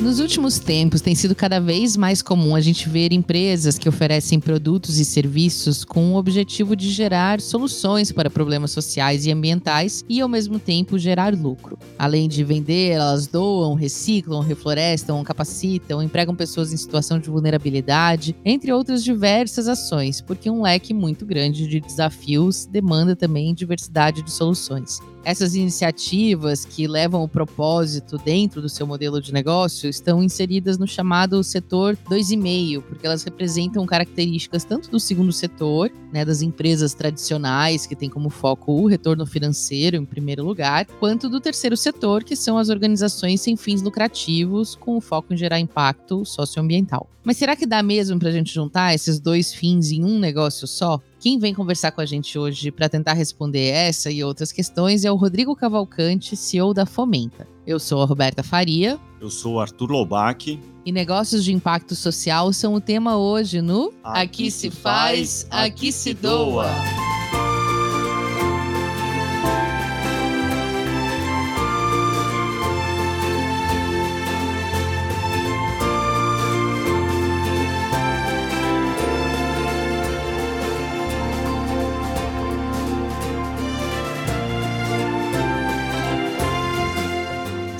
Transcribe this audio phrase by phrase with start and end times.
[0.00, 4.38] Nos últimos tempos, tem sido cada vez mais comum a gente ver empresas que oferecem
[4.38, 10.20] produtos e serviços com o objetivo de gerar soluções para problemas sociais e ambientais e,
[10.20, 11.76] ao mesmo tempo, gerar lucro.
[11.98, 18.72] Além de vender, elas doam, reciclam, reflorestam, capacitam, empregam pessoas em situação de vulnerabilidade, entre
[18.72, 25.00] outras diversas ações, porque um leque muito grande de desafios demanda também diversidade de soluções.
[25.24, 30.86] Essas iniciativas que levam o propósito dentro do seu modelo de negócio estão inseridas no
[30.86, 37.86] chamado setor 2,5, porque elas representam características tanto do segundo setor, né, das empresas tradicionais,
[37.86, 42.36] que tem como foco o retorno financeiro em primeiro lugar, quanto do terceiro setor, que
[42.36, 47.08] são as organizações sem fins lucrativos, com o foco em gerar impacto socioambiental.
[47.28, 50.66] Mas será que dá mesmo para a gente juntar esses dois fins em um negócio
[50.66, 50.98] só?
[51.28, 55.12] Quem vem conversar com a gente hoje para tentar responder essa e outras questões é
[55.12, 57.46] o Rodrigo Cavalcante, CEO da Fomenta.
[57.66, 58.98] Eu sou a Roberta Faria.
[59.20, 60.58] Eu sou o Arthur Lobac.
[60.86, 65.92] E negócios de impacto social são o tema hoje no Aqui, aqui se faz, aqui
[65.92, 66.64] se doa.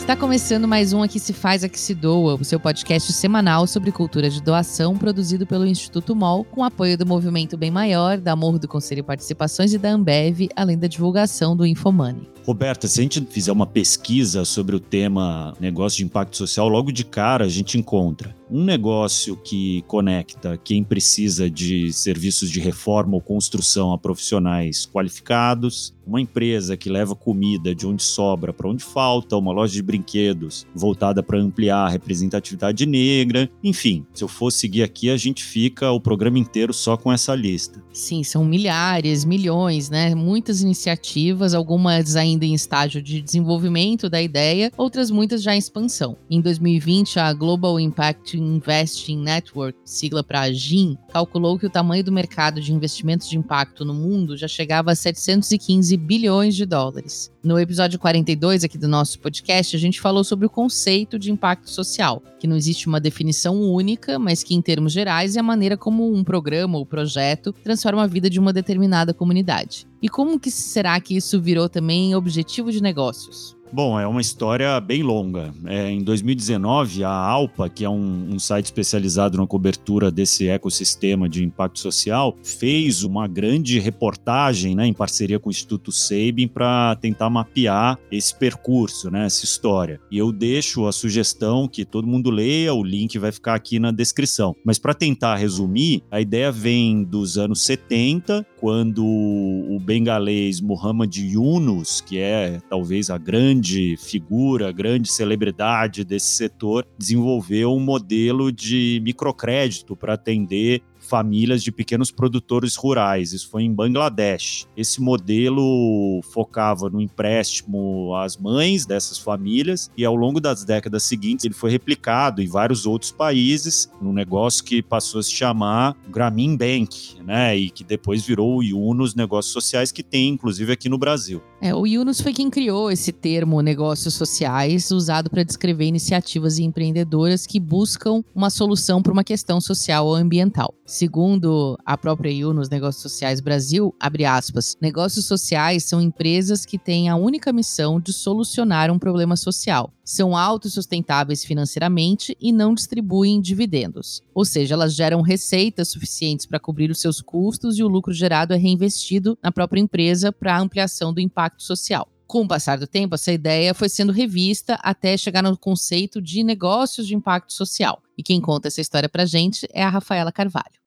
[0.09, 3.93] Está começando mais um Aqui Se Faz, Aqui Se Doa, o seu podcast semanal sobre
[3.93, 8.59] cultura de doação, produzido pelo Instituto MOL, com apoio do Movimento Bem Maior, da Morro
[8.59, 12.27] do Conselho Participações e da Ambev, além da divulgação do Infomoney.
[12.47, 16.91] Roberta, se a gente fizer uma pesquisa sobre o tema negócio de impacto social, logo
[16.91, 23.15] de cara a gente encontra um negócio que conecta quem precisa de serviços de reforma
[23.15, 28.83] ou construção a profissionais qualificados, uma empresa que leva comida de onde sobra para onde
[28.83, 33.51] falta, uma loja de brinquedos voltada para ampliar a representatividade negra.
[33.63, 37.35] Enfim, se eu for seguir aqui, a gente fica o programa inteiro só com essa
[37.35, 37.83] lista.
[37.93, 40.15] Sim, são milhares, milhões, né?
[40.15, 46.17] Muitas iniciativas, algumas ainda em estágio de desenvolvimento da ideia, outras muitas já em expansão.
[46.31, 52.13] Em 2020, a Global Impact Investing Network, sigla para GIN, calculou que o tamanho do
[52.13, 57.31] mercado de investimentos de impacto no mundo já chegava a 715 bilhões de dólares.
[57.43, 61.71] No episódio 42 aqui do nosso podcast, a gente falou sobre o conceito de impacto
[61.71, 65.77] social, que não existe uma definição única, mas que em termos gerais é a maneira
[65.77, 69.87] como um programa ou projeto transforma a vida de uma determinada comunidade.
[70.01, 73.58] E como que será que isso virou também objetivo de negócios?
[73.71, 75.53] Bom, é uma história bem longa.
[75.67, 81.29] É, em 2019, a Alpa, que é um, um, site especializado na cobertura desse ecossistema
[81.29, 86.97] de impacto social, fez uma grande reportagem né, em parceria com o Instituto Sabin para
[86.97, 90.01] tentar mapear esse percurso, né, essa história.
[90.11, 93.91] E eu deixo a sugestão que todo mundo leia, o link vai ficar aqui na
[93.91, 94.57] descrição.
[94.65, 102.01] Mas para tentar resumir, a ideia vem dos anos 70, quando o bengalês Muhammad Yunus,
[102.01, 109.01] que é talvez a grande grande figura, grande celebridade desse setor, desenvolveu um modelo de
[109.03, 113.33] microcrédito para atender famílias de pequenos produtores rurais.
[113.33, 114.67] Isso foi em Bangladesh.
[114.77, 121.45] Esse modelo focava no empréstimo às mães dessas famílias e ao longo das décadas seguintes
[121.45, 126.57] ele foi replicado em vários outros países, num negócio que passou a se chamar Grameen
[126.57, 130.99] Bank, né, e que depois virou o Yunus Negócios Sociais que tem inclusive aqui no
[130.99, 131.43] Brasil.
[131.61, 137.49] É, o Yunus foi quem criou esse termo negócios sociais, usado para descrever iniciativas empreendedoras
[137.49, 140.73] que buscam uma solução para uma questão social ou ambiental.
[140.87, 147.09] Segundo a própria Yunus Negócios Sociais Brasil, abre aspas, negócios sociais são empresas que têm
[147.09, 149.93] a única missão de solucionar um problema social.
[150.05, 154.23] São autossustentáveis financeiramente e não distribuem dividendos.
[154.33, 158.55] Ou seja, elas geram receitas suficientes para cobrir os seus custos e o lucro gerado
[158.55, 162.09] é reinvestido na própria empresa para ampliação do impacto social.
[162.27, 166.43] Com o passar do tempo, essa ideia foi sendo revista até chegar no conceito de
[166.45, 168.03] negócios de impacto social.
[168.19, 170.79] E quem conta essa história pra gente é a Rafaela Carvalho.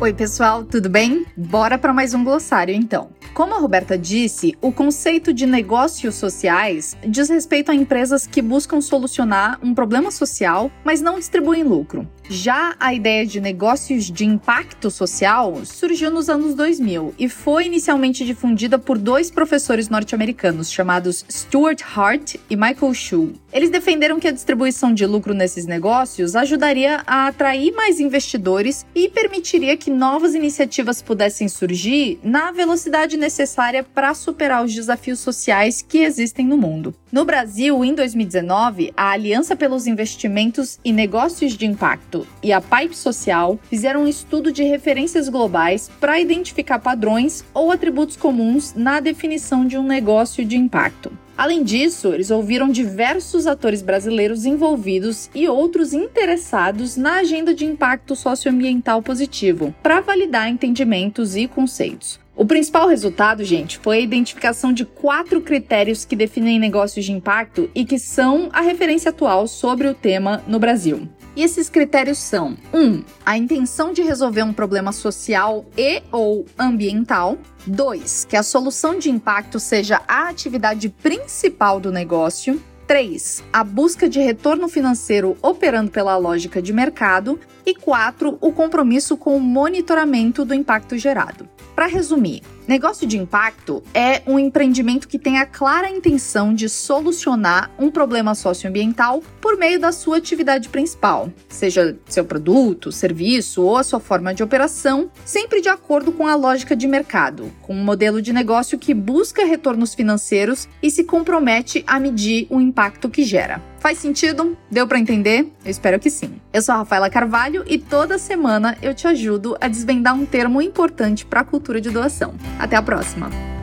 [0.00, 1.26] Oi, pessoal, tudo bem?
[1.36, 3.17] Bora para mais um glossário então.
[3.34, 8.80] Como a Roberta disse, o conceito de negócios sociais diz respeito a empresas que buscam
[8.80, 12.08] solucionar um problema social, mas não distribuem lucro.
[12.30, 18.24] Já a ideia de negócios de impacto social surgiu nos anos 2000 e foi inicialmente
[18.24, 23.32] difundida por dois professores norte-americanos chamados Stuart Hart e Michael Shu.
[23.50, 29.08] Eles defenderam que a distribuição de lucro nesses negócios ajudaria a atrair mais investidores e
[29.08, 35.98] permitiria que novas iniciativas pudessem surgir na velocidade necessária para superar os desafios sociais que
[35.98, 36.94] existem no mundo.
[37.10, 42.96] No Brasil, em 2019, a Aliança pelos Investimentos e Negócios de Impacto e a Pipe
[42.96, 49.66] Social fizeram um estudo de referências globais para identificar padrões ou atributos comuns na definição
[49.66, 51.10] de um negócio de impacto.
[51.38, 58.16] Além disso, eles ouviram diversos atores brasileiros envolvidos e outros interessados na agenda de impacto
[58.16, 62.18] socioambiental positivo, para validar entendimentos e conceitos.
[62.38, 67.68] O principal resultado, gente, foi a identificação de quatro critérios que definem negócios de impacto
[67.74, 71.08] e que são a referência atual sobre o tema no Brasil.
[71.34, 72.80] E esses critérios são: 1.
[72.80, 77.36] Um, a intenção de resolver um problema social e ou ambiental.
[77.66, 78.26] 2.
[78.26, 82.62] Que a solução de impacto seja a atividade principal do negócio.
[82.86, 83.42] 3.
[83.52, 87.36] A busca de retorno financeiro operando pela lógica de mercado.
[87.66, 88.38] E 4.
[88.40, 91.48] O compromisso com o monitoramento do impacto gerado.
[91.78, 97.70] Para resumir, negócio de impacto é um empreendimento que tem a clara intenção de solucionar
[97.78, 103.82] um problema socioambiental por meio da sua atividade principal, seja seu produto, serviço ou a
[103.82, 108.20] sua forma de operação, sempre de acordo com a lógica de mercado, com um modelo
[108.20, 113.62] de negócio que busca retornos financeiros e se compromete a medir o impacto que gera.
[113.78, 114.54] Faz sentido?
[114.70, 115.50] Deu para entender?
[115.64, 116.38] Eu espero que sim.
[116.52, 120.60] Eu sou a Rafaela Carvalho e toda semana eu te ajudo a desvendar um termo
[120.60, 122.34] importante para a cultura de doação.
[122.58, 123.57] Até a próxima!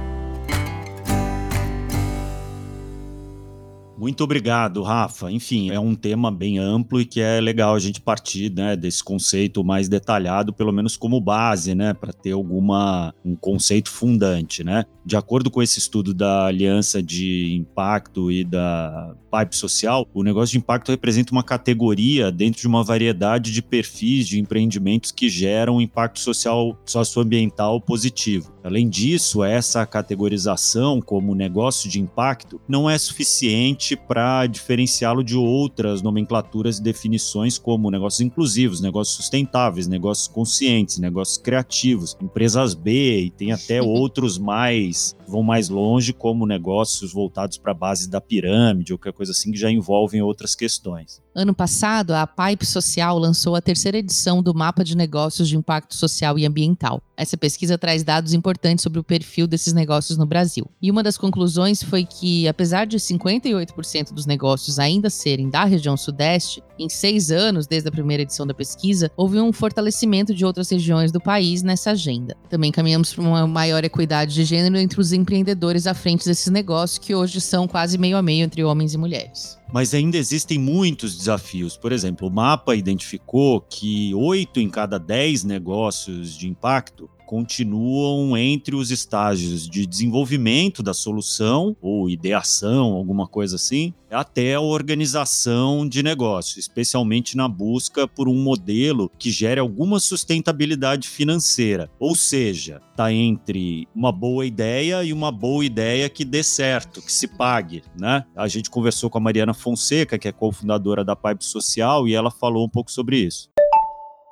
[4.06, 5.32] Muito obrigado, Rafa.
[5.32, 9.04] Enfim, é um tema bem amplo e que é legal a gente partir né, desse
[9.04, 14.86] conceito mais detalhado, pelo menos como base, né, para ter alguma um conceito fundante, né?
[15.04, 20.54] De acordo com esse estudo da Aliança de Impacto e da Pipe Social, o negócio
[20.54, 25.82] de impacto representa uma categoria dentro de uma variedade de perfis de empreendimentos que geram
[25.82, 28.56] impacto social socioambiental positivo.
[28.64, 36.02] Além disso, essa categorização como negócio de impacto não é suficiente para diferenciá-lo de outras
[36.02, 43.30] nomenclaturas e definições como negócios inclusivos, negócios sustentáveis, negócios conscientes, negócios criativos, empresas B e
[43.30, 48.94] tem até outros mais vão mais longe como negócios voltados para a base da pirâmide
[48.94, 51.22] ou qualquer coisa assim que já envolvem outras questões.
[51.38, 55.94] Ano passado, a Pipe Social lançou a terceira edição do Mapa de Negócios de Impacto
[55.94, 57.04] Social e Ambiental.
[57.18, 60.66] Essa pesquisa traz dados importantes sobre o perfil desses negócios no Brasil.
[60.82, 65.98] E uma das conclusões foi que, apesar de 58% dos negócios ainda serem da região
[65.98, 70.70] Sudeste, em seis anos desde a primeira edição da pesquisa, houve um fortalecimento de outras
[70.70, 72.38] regiões do país nessa agenda.
[72.50, 76.98] Também caminhamos para uma maior equidade de gênero entre os empreendedores à frente desses negócios,
[76.98, 79.58] que hoje são quase meio a meio entre homens e mulheres.
[79.72, 81.76] Mas ainda existem muitos desafios.
[81.76, 88.76] Por exemplo, o mapa identificou que oito em cada dez negócios de impacto continuam entre
[88.76, 96.02] os estágios de desenvolvimento da solução ou ideação, alguma coisa assim, até a organização de
[96.02, 101.90] negócio, especialmente na busca por um modelo que gere alguma sustentabilidade financeira.
[102.00, 107.12] Ou seja, está entre uma boa ideia e uma boa ideia que dê certo, que
[107.12, 108.24] se pague, né?
[108.36, 112.32] A gente conversou com a Mariana Fonseca, que é cofundadora da Pipe Social, e ela
[112.32, 113.50] falou um pouco sobre isso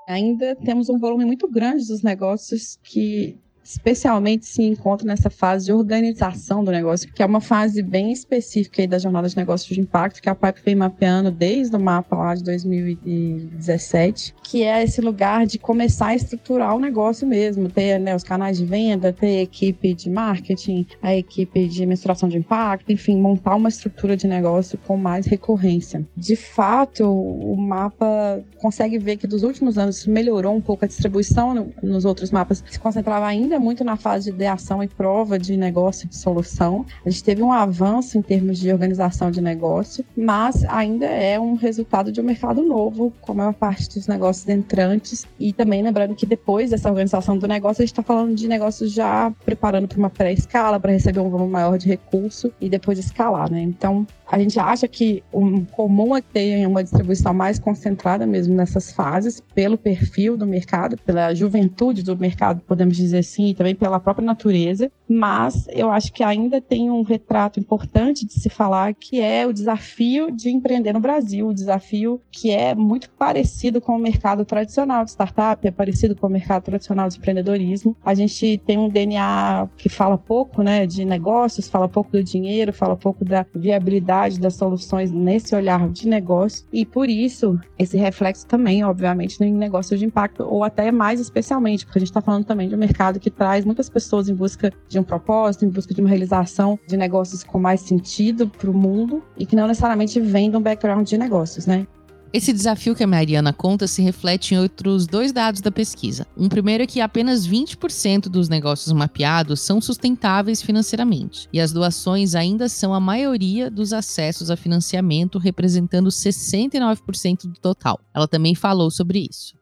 [0.07, 5.73] ainda temos um volume muito grande dos negócios que especialmente se encontra nessa fase de
[5.73, 10.21] organização do negócio, que é uma fase bem específica da jornada de negócios de impacto,
[10.21, 15.45] que a Pipe vem mapeando desde o mapa lá de 2017, que é esse lugar
[15.45, 19.93] de começar a estruturar o negócio mesmo, ter né, os canais de venda, ter equipe
[19.93, 24.97] de marketing, a equipe de mensuração de impacto, enfim, montar uma estrutura de negócio com
[24.97, 26.05] mais recorrência.
[26.15, 31.73] De fato, o mapa consegue ver que dos últimos anos melhorou um pouco a distribuição
[31.81, 35.55] nos outros mapas, se concentrava ainda ainda muito na fase de ideação e prova de
[35.55, 36.85] negócio de solução.
[37.05, 41.55] A gente teve um avanço em termos de organização de negócio, mas ainda é um
[41.55, 45.25] resultado de um mercado novo, com a maior parte dos negócios entrantes.
[45.39, 48.91] E também lembrando que depois dessa organização do negócio, a gente está falando de negócios
[48.91, 53.51] já preparando para uma pré-escala, para receber um volume maior de recurso e depois escalar,
[53.51, 53.61] né?
[53.61, 58.91] Então, a gente acha que o comum é ter uma distribuição mais concentrada mesmo nessas
[58.91, 63.99] fases, pelo perfil do mercado, pela juventude do mercado, podemos dizer assim, enfim, também pela
[63.99, 69.19] própria natureza, mas eu acho que ainda tem um retrato importante de se falar que
[69.19, 73.99] é o desafio de empreender no Brasil, o desafio que é muito parecido com o
[73.99, 77.95] mercado tradicional de startup, é parecido com o mercado tradicional de empreendedorismo.
[78.03, 82.73] A gente tem um DNA que fala pouco, né, de negócios, fala pouco do dinheiro,
[82.73, 88.47] fala pouco da viabilidade das soluções nesse olhar de negócio e por isso esse reflexo
[88.47, 92.45] também, obviamente, em negócios de impacto ou até mais especialmente, porque a gente está falando
[92.45, 95.93] também de um mercado que traz muitas pessoas em busca de um propósito, em busca
[95.93, 100.19] de uma realização de negócios com mais sentido para o mundo e que não necessariamente
[100.19, 101.87] vem de um background de negócios, né?
[102.33, 106.25] Esse desafio que a Mariana conta se reflete em outros dois dados da pesquisa.
[106.35, 112.33] Um primeiro é que apenas 20% dos negócios mapeados são sustentáveis financeiramente, e as doações
[112.33, 117.99] ainda são a maioria dos acessos a financiamento, representando 69% do total.
[118.11, 119.53] Ela também falou sobre isso.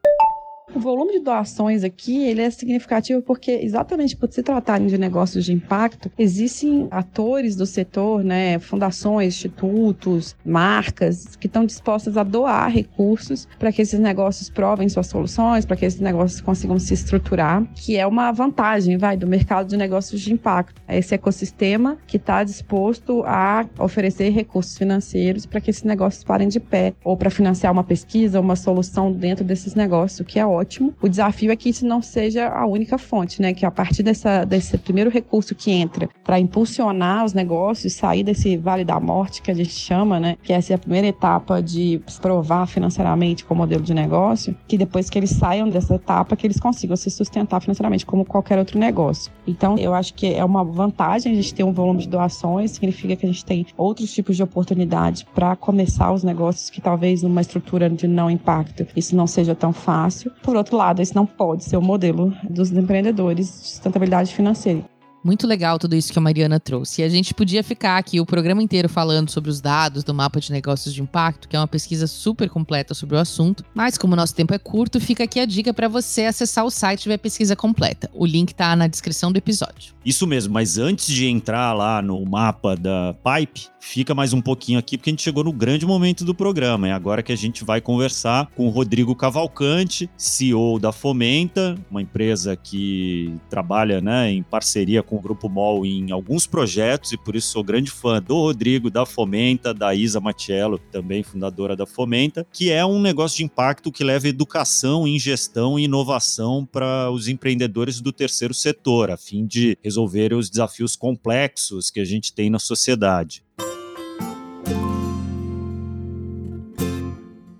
[0.74, 5.44] O volume de doações aqui, ele é significativo porque exatamente por se tratarem de negócios
[5.44, 12.70] de impacto, existem atores do setor, né, fundações, institutos, marcas que estão dispostas a doar
[12.70, 17.62] recursos para que esses negócios provem suas soluções, para que esses negócios consigam se estruturar,
[17.74, 20.80] que é uma vantagem, vai, do mercado de negócios de impacto.
[20.88, 26.48] É esse ecossistema que está disposto a oferecer recursos financeiros para que esses negócios parem
[26.48, 30.46] de pé ou para financiar uma pesquisa, uma solução dentro desses negócios, o que é
[30.46, 30.94] ótimo ótimo.
[31.02, 33.52] O desafio é que isso não seja a única fonte, né?
[33.52, 38.56] Que a partir dessa, desse primeiro recurso que entra para impulsionar os negócios, sair desse
[38.56, 40.36] vale da morte que a gente chama, né?
[40.42, 44.78] Que essa é a primeira etapa de provar financeiramente com o modelo de negócio, que
[44.78, 48.78] depois que eles saiam dessa etapa, que eles consigam se sustentar financeiramente como qualquer outro
[48.78, 49.32] negócio.
[49.46, 53.16] Então, eu acho que é uma vantagem a gente ter um volume de doações, significa
[53.16, 57.40] que a gente tem outros tipos de oportunidade para começar os negócios que talvez numa
[57.40, 60.30] estrutura de não impacto isso não seja tão fácil.
[60.42, 64.91] Por outro lado, esse não pode ser o modelo dos empreendedores de sustentabilidade financeira.
[65.24, 67.00] Muito legal tudo isso que a Mariana trouxe.
[67.00, 70.40] E a gente podia ficar aqui o programa inteiro falando sobre os dados do mapa
[70.40, 73.64] de negócios de impacto, que é uma pesquisa super completa sobre o assunto.
[73.72, 76.70] Mas como o nosso tempo é curto, fica aqui a dica para você acessar o
[76.70, 78.10] site e ver a pesquisa completa.
[78.12, 79.94] O link tá na descrição do episódio.
[80.04, 84.78] Isso mesmo, mas antes de entrar lá no mapa da Pipe, fica mais um pouquinho
[84.78, 86.88] aqui, porque a gente chegou no grande momento do programa.
[86.88, 92.02] É agora que a gente vai conversar com o Rodrigo Cavalcante, CEO da Fomenta, uma
[92.02, 97.36] empresa que trabalha né, em parceria com o Grupo MOL em alguns projetos, e por
[97.36, 102.46] isso sou grande fã do Rodrigo, da Fomenta, da Isa Matiello, também fundadora da Fomenta,
[102.52, 107.28] que é um negócio de impacto que leva educação em gestão e inovação para os
[107.28, 112.48] empreendedores do terceiro setor, a fim de resolver os desafios complexos que a gente tem
[112.48, 113.44] na sociedade.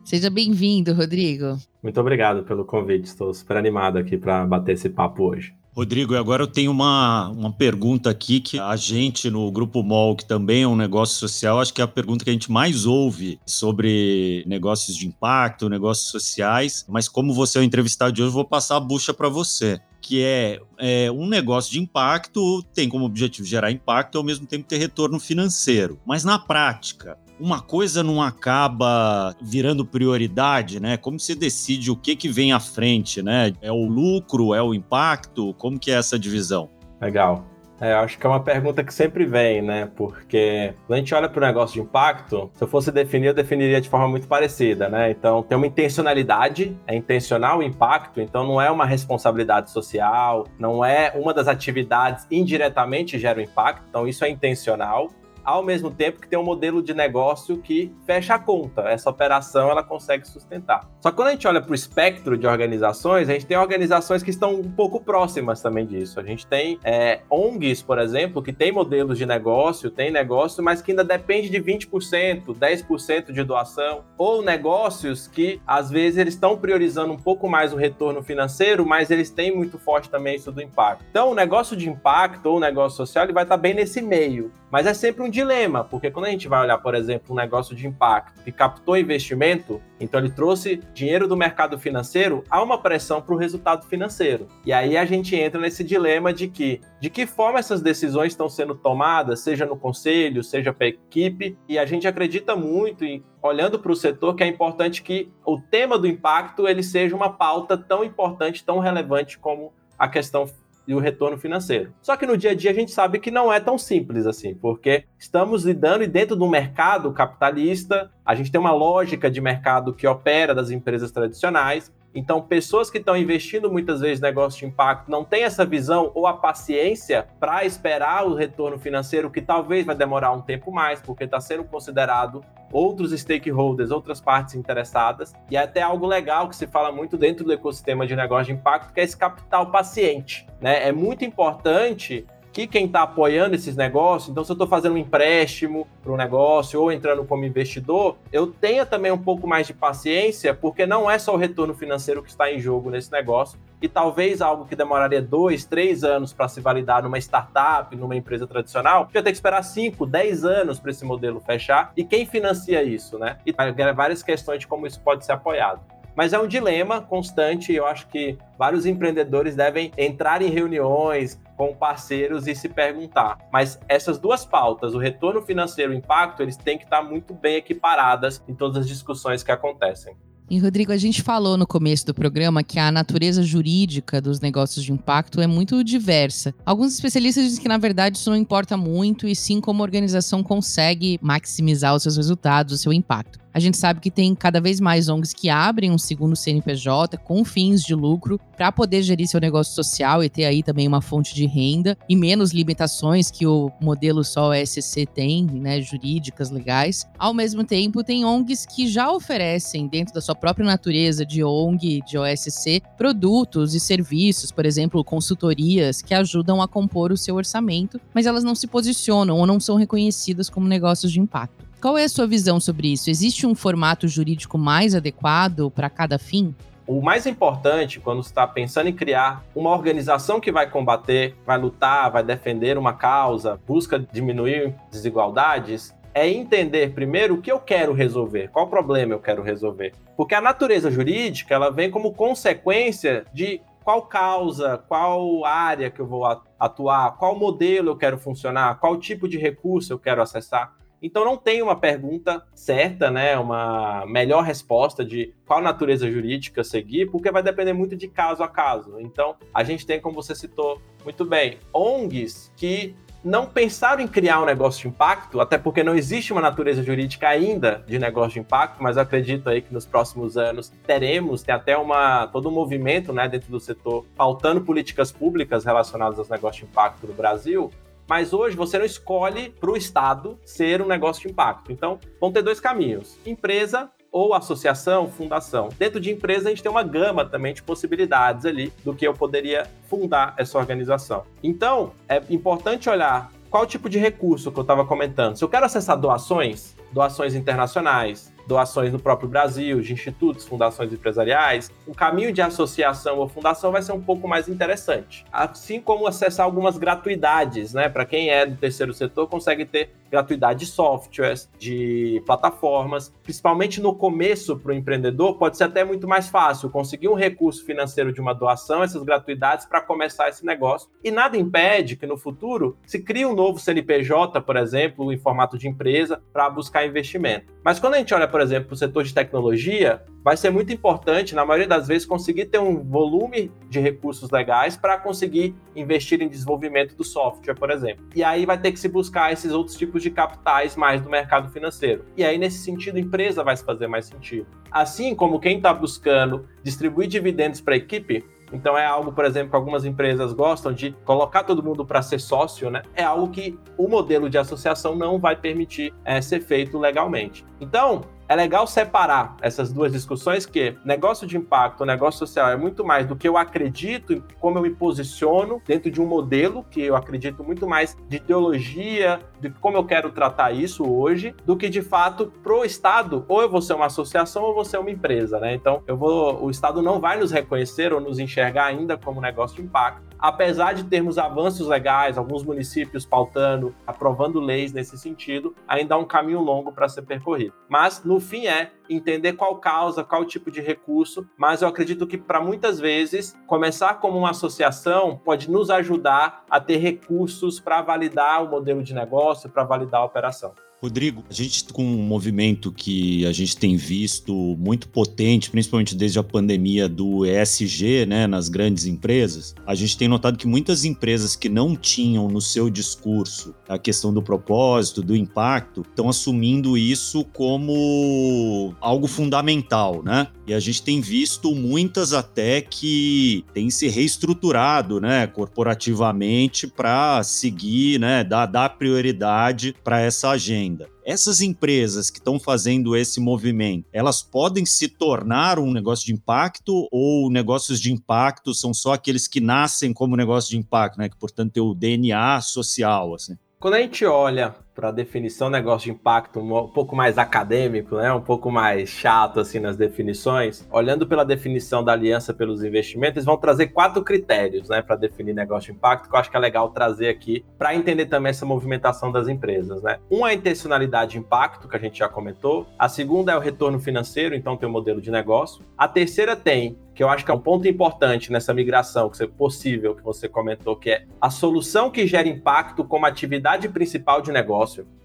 [0.05, 1.59] Seja bem-vindo, Rodrigo.
[1.83, 3.07] Muito obrigado pelo convite.
[3.07, 5.55] Estou super animado aqui para bater esse papo hoje.
[5.75, 10.25] Rodrigo, agora eu tenho uma, uma pergunta aqui que a gente no Grupo MOL, que
[10.25, 13.41] também é um negócio social, acho que é a pergunta que a gente mais ouve
[13.47, 16.85] sobre negócios de impacto, negócios sociais.
[16.87, 19.81] Mas como você é o entrevistado de hoje, eu vou passar a bucha para você
[20.03, 24.47] que é, é, um negócio de impacto, tem como objetivo gerar impacto e ao mesmo
[24.47, 25.99] tempo ter retorno financeiro.
[26.05, 30.97] Mas na prática, uma coisa não acaba virando prioridade, né?
[30.97, 33.53] Como você decide o que que vem à frente, né?
[33.61, 35.55] É o lucro, é o impacto?
[35.55, 36.71] Como que é essa divisão?
[37.01, 37.45] Legal.
[37.83, 39.91] É, acho que é uma pergunta que sempre vem, né?
[39.97, 43.35] Porque quando a gente olha para o negócio de impacto, se eu fosse definir, eu
[43.35, 45.11] definiria de forma muito parecida, né?
[45.11, 50.85] Então, tem uma intencionalidade, é intencional o impacto, então não é uma responsabilidade social, não
[50.85, 55.11] é uma das atividades indiretamente gera o impacto, então isso é intencional
[55.45, 58.83] ao mesmo tempo que tem um modelo de negócio que fecha a conta.
[58.83, 60.89] Essa operação ela consegue sustentar.
[61.01, 64.23] Só que quando a gente olha para o espectro de organizações, a gente tem organizações
[64.23, 66.21] que estão um pouco próximas também disso.
[66.21, 70.81] A gente tem é, ONGs, por exemplo, que tem modelos de negócio, tem negócio, mas
[70.81, 76.57] que ainda depende de 20%, 10% de doação, ou negócios que às vezes eles estão
[76.57, 80.63] priorizando um pouco mais o retorno financeiro, mas eles têm muito forte também isso do
[80.63, 81.05] impacto.
[81.11, 84.53] Então, o negócio de impacto ou o negócio social ele vai estar bem nesse meio,
[84.73, 87.77] mas é sempre um dilema, porque quando a gente vai olhar, por exemplo, um negócio
[87.77, 93.21] de impacto que captou investimento, então ele trouxe dinheiro do mercado financeiro, há uma pressão
[93.21, 94.49] para o resultado financeiro.
[94.65, 98.49] E aí a gente entra nesse dilema de que de que forma essas decisões estão
[98.49, 103.79] sendo tomadas, seja no conselho, seja para equipe, e a gente acredita muito em olhando
[103.79, 107.77] para o setor que é importante que o tema do impacto ele seja uma pauta
[107.77, 110.49] tão importante, tão relevante como a questão
[110.87, 111.93] e o retorno financeiro.
[112.01, 114.55] Só que no dia a dia a gente sabe que não é tão simples assim,
[114.55, 119.41] porque estamos lidando e dentro de um mercado capitalista, a gente tem uma lógica de
[119.41, 124.61] mercado que opera das empresas tradicionais, Então, pessoas que estão investindo muitas vezes em negócio
[124.61, 129.41] de impacto não têm essa visão ou a paciência para esperar o retorno financeiro, que
[129.41, 135.33] talvez vai demorar um tempo mais, porque está sendo considerado outros stakeholders, outras partes interessadas.
[135.51, 138.53] E é até algo legal que se fala muito dentro do ecossistema de negócio de
[138.53, 140.47] impacto, que é esse capital paciente.
[140.61, 140.89] Né?
[140.89, 144.99] É muito importante que quem está apoiando esses negócios, então se eu estou fazendo um
[144.99, 149.73] empréstimo para um negócio ou entrando como investidor, eu tenha também um pouco mais de
[149.73, 153.89] paciência, porque não é só o retorno financeiro que está em jogo nesse negócio, e
[153.89, 159.09] talvez algo que demoraria dois, três anos para se validar numa startup, numa empresa tradicional,
[159.13, 161.93] já tem que esperar cinco, dez anos para esse modelo fechar.
[161.97, 163.39] E quem financia isso, né?
[163.45, 163.53] E
[163.93, 165.81] várias questões de como isso pode ser apoiado.
[166.17, 167.73] Mas é um dilema constante.
[167.73, 173.39] Eu acho que vários empreendedores devem entrar em reuniões com parceiros e se perguntar.
[173.53, 177.35] Mas essas duas pautas, o retorno financeiro e o impacto, eles têm que estar muito
[177.35, 180.17] bem equiparadas em todas as discussões que acontecem.
[180.51, 184.85] E, Rodrigo, a gente falou no começo do programa que a natureza jurídica dos negócios
[184.85, 186.55] de impacto é muito diversa.
[186.67, 190.43] Alguns especialistas dizem que, na verdade, isso não importa muito e sim como a organização
[190.43, 193.39] consegue maximizar os seus resultados, o seu impacto.
[193.55, 197.45] A gente sabe que tem cada vez mais ONGs que abrem um segundo CNPJ com
[197.45, 201.35] fins de lucro para poder gerir seu negócio social e ter aí também uma fonte
[201.35, 207.07] de renda e menos limitações que o modelo só OSC tem, né, jurídicas, legais.
[207.19, 212.01] Ao mesmo tempo, tem ONGs que já oferecem, dentro da sua própria natureza de ONG,
[212.07, 218.01] de OSC, produtos e serviços, por exemplo, consultorias que ajudam a compor o seu orçamento,
[218.15, 221.62] mas elas não se posicionam ou não são reconhecidas como negócios de impacto.
[221.83, 223.11] Qual é a sua visão sobre isso?
[223.11, 226.55] Existe um formato jurídico mais adequado para cada fim?
[226.87, 232.09] O mais importante quando está pensando em criar uma organização que vai combater, vai lutar,
[232.13, 238.49] vai defender uma causa, busca diminuir desigualdades, é entender primeiro o que eu quero resolver,
[238.53, 239.93] qual problema eu quero resolver.
[240.17, 246.07] Porque a natureza jurídica ela vem como consequência de qual causa, qual área que eu
[246.07, 246.23] vou
[246.61, 250.81] atuar, qual modelo eu quero funcionar, qual tipo de recurso eu quero acessar.
[251.03, 257.11] Então não tem uma pergunta certa, né, uma melhor resposta de qual natureza jurídica seguir,
[257.11, 259.01] porque vai depender muito de caso a caso.
[259.01, 262.95] Então a gente tem, como você citou muito bem, ONGs que
[263.25, 267.29] não pensaram em criar um negócio de impacto, até porque não existe uma natureza jurídica
[267.29, 271.55] ainda de negócio de impacto, mas eu acredito aí que nos próximos anos teremos, tem
[271.55, 276.65] até uma, todo um movimento né, dentro do setor pautando políticas públicas relacionadas aos negócios
[276.65, 277.71] de impacto no Brasil,
[278.09, 281.73] mas hoje você não escolhe para o Estado ser um negócio de impacto.
[281.73, 285.71] Então, vão ter dois caminhos: empresa ou associação, fundação.
[285.79, 289.15] Dentro de empresa, a gente tem uma gama também de possibilidades ali do que eu
[289.15, 291.25] poderia fundar essa organização.
[291.43, 295.37] Então, é importante olhar qual tipo de recurso que eu estava comentando.
[295.37, 301.71] Se eu quero acessar doações, doações internacionais, doações no próprio Brasil, de institutos, fundações empresariais,
[301.87, 305.25] o caminho de associação ou fundação vai ser um pouco mais interessante.
[305.33, 307.89] Assim como acessar algumas gratuidades, né?
[307.89, 313.95] Para quem é do terceiro setor, consegue ter gratuidade de softwares, de plataformas, principalmente no
[313.95, 318.21] começo para o empreendedor, pode ser até muito mais fácil conseguir um recurso financeiro de
[318.21, 320.91] uma doação, essas gratuidades para começar esse negócio.
[321.03, 325.57] E nada impede que no futuro se crie um novo CNPJ, por exemplo, em formato
[325.57, 327.47] de empresa, para buscar investimento.
[327.65, 331.35] Mas quando a gente olha, por exemplo, o setor de tecnologia, vai ser muito importante,
[331.35, 336.29] na maioria das vezes, conseguir ter um volume de recursos legais para conseguir investir em
[336.29, 338.05] desenvolvimento do software, por exemplo.
[338.15, 341.51] E aí vai ter que se buscar esses outros tipos de capitais mais do mercado
[341.51, 342.05] financeiro.
[342.17, 344.47] E aí, nesse sentido, a empresa vai se fazer mais sentido.
[344.71, 349.51] Assim como quem está buscando distribuir dividendos para a equipe, então é algo, por exemplo,
[349.51, 352.83] que algumas empresas gostam de colocar todo mundo para ser sócio, né?
[352.95, 357.45] É algo que o modelo de associação não vai permitir é, ser feito legalmente.
[357.61, 358.03] Então,
[358.33, 363.07] é legal separar essas duas discussões que negócio de impacto, negócio social é muito mais
[363.07, 366.97] do que eu acredito e como eu me posiciono dentro de um modelo que eu
[366.97, 371.83] acredito muito mais de teologia, de como eu quero tratar isso hoje, do que de
[371.83, 375.55] fato pro Estado, ou eu vou ser uma associação ou vou ser uma empresa, né?
[375.55, 379.57] Então, eu vou o Estado não vai nos reconhecer ou nos enxergar ainda como negócio
[379.57, 385.97] de impacto, apesar de termos avanços legais, alguns municípios pautando, aprovando leis nesse sentido, ainda
[385.97, 387.53] há um caminho longo para ser percorrido.
[387.69, 392.17] Mas no fim é entender qual causa, qual tipo de recurso, mas eu acredito que
[392.17, 398.45] para muitas vezes começar como uma associação pode nos ajudar a ter recursos para validar
[398.45, 400.55] o modelo de negócio, para validar a operação.
[400.83, 406.19] Rodrigo, a gente com um movimento que a gente tem visto muito potente, principalmente desde
[406.19, 411.37] a pandemia do ESG, né, nas grandes empresas, a gente tem notado que muitas empresas
[411.37, 417.25] que não tinham no seu discurso a questão do propósito, do impacto, estão assumindo isso
[417.27, 420.27] como algo fundamental, né?
[420.49, 428.01] E a gente tem visto muitas até que têm se reestruturado, né, corporativamente para seguir,
[428.01, 430.72] né, dar, dar prioridade para essa agenda.
[431.05, 436.89] Essas empresas que estão fazendo esse movimento, elas podem se tornar um negócio de impacto
[436.91, 441.09] ou negócios de impacto são só aqueles que nascem como negócio de impacto, né?
[441.09, 443.37] Que portanto tem o DNA social, assim.
[443.59, 448.21] Quando a gente olha para definição negócio de impacto um pouco mais acadêmico, né, um
[448.21, 453.37] pouco mais chato assim nas definições, olhando pela definição da Aliança pelos Investimentos, eles vão
[453.37, 456.71] trazer quatro critérios, né, para definir negócio de impacto, que eu acho que é legal
[456.71, 459.99] trazer aqui para entender também essa movimentação das empresas, né?
[460.11, 462.67] Um é a intencionalidade de impacto, que a gente já comentou.
[462.79, 465.65] A segunda é o retorno financeiro, então tem o modelo de negócio.
[465.77, 469.27] A terceira tem que eu acho que é um ponto importante nessa migração que é
[469.27, 474.31] possível que você comentou, que é a solução que gera impacto como atividade principal de
[474.31, 474.62] negócio.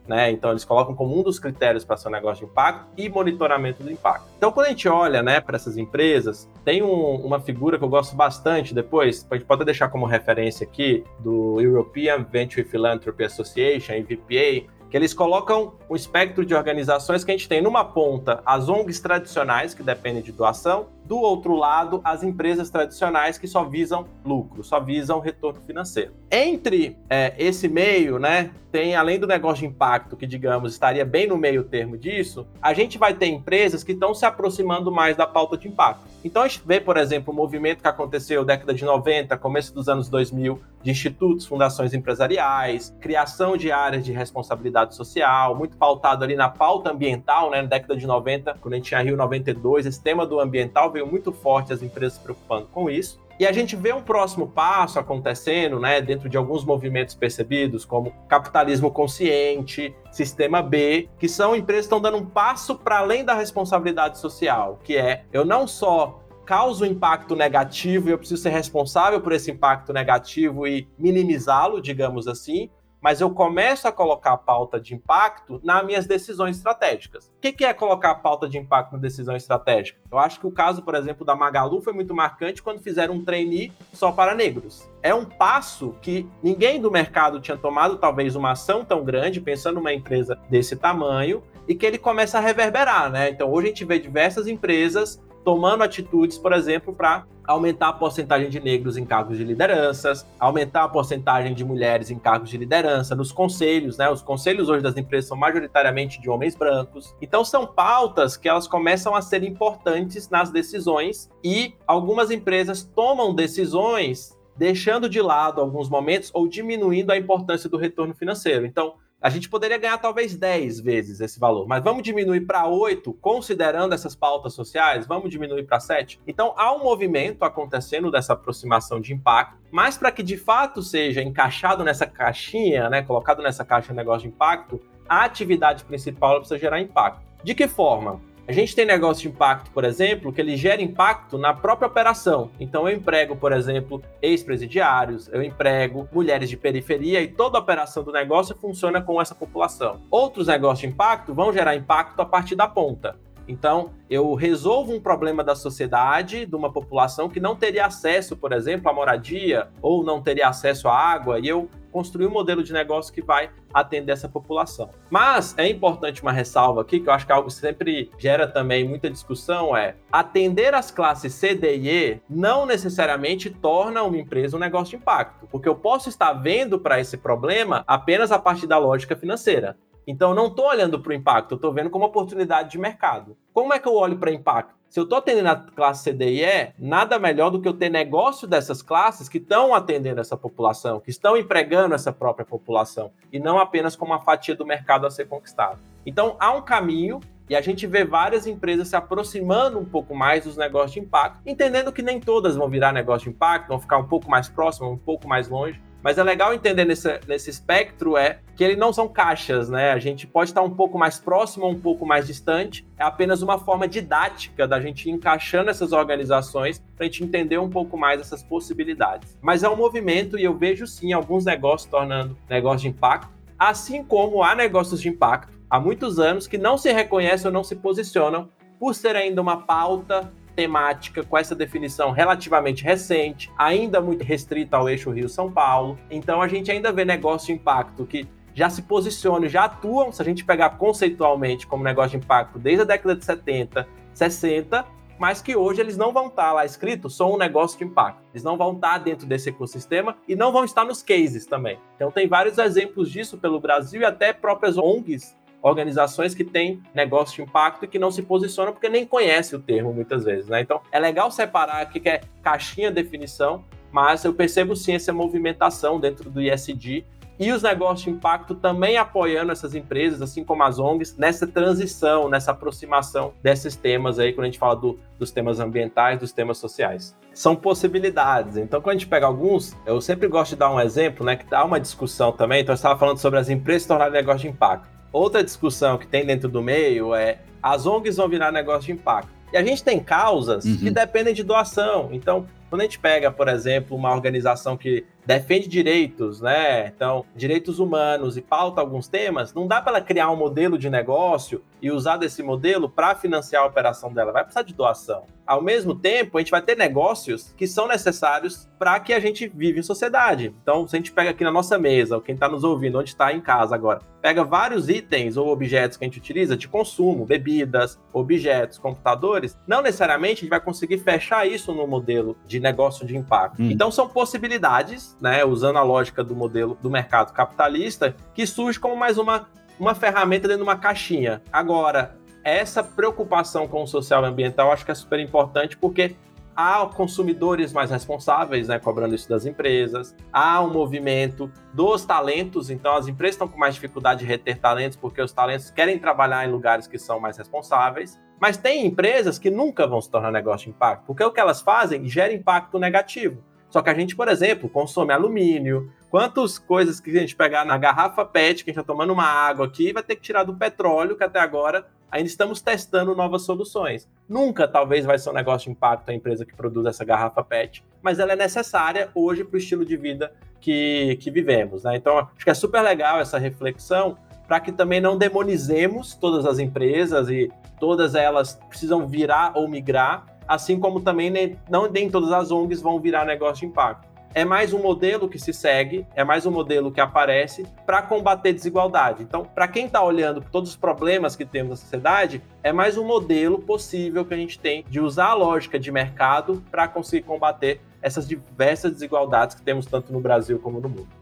[0.08, 0.32] Né?
[0.32, 3.91] Então eles colocam como um dos critérios para seu negócio de impacto e monitoramento do
[3.91, 4.26] impacto.
[4.38, 7.89] Então quando a gente olha, né, para essas empresas, tem um, uma figura que eu
[7.89, 8.74] gosto bastante.
[8.74, 14.96] Depois a gente pode deixar como referência aqui do European Venture Philanthropy Association (EVPA), que
[14.96, 19.74] eles colocam um espectro de organizações que a gente tem numa ponta as ONGs tradicionais,
[19.74, 24.80] que dependem de doação, do outro lado, as empresas tradicionais que só visam lucro, só
[24.80, 26.12] visam retorno financeiro.
[26.30, 31.26] Entre é, esse meio, né, tem além do negócio de impacto, que digamos estaria bem
[31.26, 35.26] no meio termo disso, a gente vai ter empresas que estão se aproximando mais da
[35.26, 36.04] pauta de impacto.
[36.24, 39.88] Então a gente vê, por exemplo, o movimento que aconteceu década de 90, começo dos
[39.88, 46.36] anos 2000, de institutos, fundações empresariais, criação de áreas de responsabilidade social, muito pautado ali
[46.36, 50.02] na pauta ambiental, né, na década de 90, quando a gente tinha Rio 92, esse
[50.02, 53.19] tema do ambiental veio muito forte, as empresas se preocupando com isso.
[53.39, 58.12] E a gente vê um próximo passo acontecendo, né, dentro de alguns movimentos percebidos, como
[58.27, 63.36] capitalismo consciente, sistema B, que são empresas que estão dando um passo para além da
[63.36, 69.21] responsabilidade social, que é eu não só causo impacto negativo e eu preciso ser responsável
[69.21, 72.71] por esse impacto negativo e minimizá-lo, digamos assim,
[73.08, 77.32] mas eu começo a colocar a pauta de impacto nas minhas decisões estratégicas.
[77.38, 79.98] O que é colocar a pauta de impacto na decisão estratégica?
[80.12, 83.24] Eu acho que o caso, por exemplo, da Magalu foi muito marcante quando fizeram um
[83.24, 84.89] trainee só para negros.
[85.02, 89.76] É um passo que ninguém do mercado tinha tomado, talvez uma ação tão grande, pensando
[89.76, 93.30] numa empresa desse tamanho, e que ele começa a reverberar, né?
[93.30, 98.49] Então hoje a gente vê diversas empresas tomando atitudes, por exemplo, para aumentar a porcentagem
[98.49, 103.15] de negros em cargos de lideranças, aumentar a porcentagem de mulheres em cargos de liderança,
[103.15, 104.10] nos conselhos, né?
[104.10, 107.15] Os conselhos hoje das empresas são majoritariamente de homens brancos.
[107.21, 113.33] Então são pautas que elas começam a ser importantes nas decisões e algumas empresas tomam
[113.33, 118.65] decisões deixando de lado alguns momentos ou diminuindo a importância do retorno financeiro.
[118.65, 123.12] Então, a gente poderia ganhar talvez 10 vezes esse valor, mas vamos diminuir para 8,
[123.13, 125.08] considerando essas pautas sociais?
[125.08, 126.19] Vamos diminuir para 7?
[126.27, 131.21] Então há um movimento acontecendo dessa aproximação de impacto, mas para que de fato seja
[131.21, 136.80] encaixado nessa caixinha, né, colocado nessa caixa negócio de impacto, a atividade principal precisa gerar
[136.80, 137.25] impacto.
[137.43, 138.21] De que forma?
[138.47, 142.49] A gente tem negócio de impacto, por exemplo, que ele gera impacto na própria operação.
[142.57, 148.03] Então eu emprego, por exemplo, ex-presidiários, eu emprego mulheres de periferia e toda a operação
[148.03, 149.99] do negócio funciona com essa população.
[150.10, 153.17] Outros negócios de impacto vão gerar impacto a partir da ponta.
[153.49, 158.53] Então, eu resolvo um problema da sociedade, de uma população que não teria acesso, por
[158.53, 162.73] exemplo, à moradia ou não teria acesso à água, e eu construir um modelo de
[162.73, 164.89] negócio que vai atender essa população.
[165.10, 168.88] Mas é importante uma ressalva aqui, que eu acho que é algo sempre gera também
[168.88, 174.56] muita discussão, é atender as classes C, D e E não necessariamente torna uma empresa
[174.56, 178.67] um negócio de impacto, porque eu posso estar vendo para esse problema apenas a partir
[178.67, 179.78] da lógica financeira.
[180.08, 183.36] Então, eu não estou olhando para o impacto, eu estou vendo como oportunidade de mercado.
[183.54, 184.74] Como é que eu olho para impacto?
[184.88, 187.74] Se eu estou atendendo a classe C, D e E, nada melhor do que eu
[187.74, 193.12] ter negócio dessas classes que estão atendendo essa população, que estão empregando essa própria população,
[193.34, 195.78] e não apenas como uma fatia do mercado a ser conquistada.
[196.06, 200.46] Então, há um caminho e a gente vê várias empresas se aproximando um pouco mais
[200.46, 203.98] dos negócios de impacto, entendendo que nem todas vão virar negócio de impacto, vão ficar
[203.98, 208.17] um pouco mais próximas, um pouco mais longe, mas é legal entender nesse, nesse espectro
[208.17, 209.91] é que eles não são caixas, né?
[209.91, 212.88] A gente pode estar um pouco mais próximo ou um pouco mais distante.
[212.97, 217.69] É apenas uma forma didática da gente encaixando essas organizações para a gente entender um
[217.69, 219.38] pouco mais essas possibilidades.
[219.41, 224.03] Mas é um movimento e eu vejo sim alguns negócios tornando negócio de impacto, assim
[224.03, 227.75] como há negócios de impacto há muitos anos que não se reconhecem ou não se
[227.75, 234.76] posicionam por ser ainda uma pauta temática com essa definição relativamente recente, ainda muito restrita
[234.76, 236.00] ao eixo Rio-São Paulo.
[236.10, 240.20] Então a gente ainda vê negócio de impacto que já se posicionam, já atuam, se
[240.20, 244.84] a gente pegar conceitualmente como negócio de impacto desde a década de 70, 60,
[245.20, 248.24] mas que hoje eles não vão estar lá escrito só um negócio de impacto.
[248.34, 251.78] Eles não vão estar dentro desse ecossistema e não vão estar nos cases também.
[251.96, 257.36] Então tem vários exemplos disso pelo Brasil e até próprias ONGs organizações que têm negócio
[257.36, 260.62] de impacto e que não se posicionam porque nem conhecem o termo muitas vezes, né?
[260.62, 266.00] Então é legal separar aqui que é caixinha definição, mas eu percebo sim essa movimentação
[266.00, 267.06] dentro do ISD
[267.39, 272.28] e os negócios de impacto também apoiando essas empresas, assim como as ONGs, nessa transição,
[272.28, 276.58] nessa aproximação desses temas aí, quando a gente fala do, dos temas ambientais, dos temas
[276.58, 277.15] sociais.
[277.34, 278.58] São possibilidades.
[278.58, 281.46] Então, quando a gente pega alguns, eu sempre gosto de dar um exemplo, né, que
[281.46, 282.62] dá uma discussão também.
[282.62, 284.96] Então, eu estava falando sobre as empresas tornarem negócio de impacto.
[285.12, 289.30] Outra discussão que tem dentro do meio é as ONGs vão virar negócio de impacto.
[289.52, 290.78] E a gente tem causas uhum.
[290.78, 292.10] que dependem de doação.
[292.12, 296.88] Então, quando a gente pega, por exemplo, uma organização que defende direitos, né?
[296.88, 300.90] Então, direitos humanos e pauta alguns temas, não dá para ela criar um modelo de
[300.90, 304.32] negócio e usar desse modelo para financiar a operação dela.
[304.32, 305.26] Vai precisar de doação.
[305.46, 309.48] Ao mesmo tempo, a gente vai ter negócios que são necessários para que a gente
[309.48, 310.54] vive em sociedade.
[310.62, 313.10] Então, se a gente pega aqui na nossa mesa, ou quem está nos ouvindo, onde
[313.10, 317.26] está em casa agora, pega vários itens ou objetos que a gente utiliza de consumo,
[317.26, 323.06] bebidas, objetos, computadores, não necessariamente a gente vai conseguir fechar isso no modelo de negócio
[323.06, 323.62] de impacto.
[323.62, 323.70] Hum.
[323.72, 328.95] Então, são possibilidades né, usando a lógica do modelo do mercado capitalista, que surge como
[328.95, 329.47] mais uma,
[329.80, 331.41] uma ferramenta dentro de uma caixinha.
[331.51, 336.15] Agora, essa preocupação com o social e ambiental acho que é super importante porque
[336.56, 342.95] há consumidores mais responsáveis, né, cobrando isso das empresas, há um movimento dos talentos, então
[342.95, 346.51] as empresas estão com mais dificuldade de reter talentos porque os talentos querem trabalhar em
[346.51, 350.71] lugares que são mais responsáveis, mas tem empresas que nunca vão se tornar negócio de
[350.71, 353.43] impacto, porque o que elas fazem gera impacto negativo.
[353.78, 355.92] Só que a gente, por exemplo, consome alumínio.
[356.10, 359.24] Quantas coisas que a gente pegar na garrafa PET, que a gente está tomando uma
[359.24, 363.44] água aqui, vai ter que tirar do petróleo, que até agora ainda estamos testando novas
[363.44, 364.10] soluções.
[364.28, 367.84] Nunca, talvez, vai ser um negócio de impacto a empresa que produz essa garrafa PET,
[368.02, 371.84] mas ela é necessária hoje para o estilo de vida que, que vivemos.
[371.84, 371.98] Né?
[371.98, 376.58] Então, acho que é super legal essa reflexão para que também não demonizemos todas as
[376.58, 382.31] empresas e todas elas precisam virar ou migrar, assim como também nem, não nem todas
[382.31, 384.07] as ONGs vão virar negócio de impacto.
[384.33, 388.53] É mais um modelo que se segue, é mais um modelo que aparece para combater
[388.53, 389.23] desigualdade.
[389.23, 393.05] Então, para quem está olhando todos os problemas que temos na sociedade, é mais um
[393.05, 397.81] modelo possível que a gente tem de usar a lógica de mercado para conseguir combater
[397.99, 401.16] essas diversas desigualdades que temos tanto no Brasil como no mundo.